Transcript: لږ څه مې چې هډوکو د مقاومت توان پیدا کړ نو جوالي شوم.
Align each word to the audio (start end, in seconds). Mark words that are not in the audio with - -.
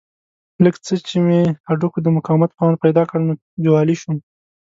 لږ 0.63 0.75
څه 0.85 0.93
مې 1.25 1.41
چې 1.49 1.55
هډوکو 1.67 1.99
د 2.03 2.07
مقاومت 2.17 2.49
توان 2.55 2.73
پیدا 2.83 3.03
کړ 3.09 3.19
نو 3.27 3.33
جوالي 3.63 3.95
شوم. 4.01 4.17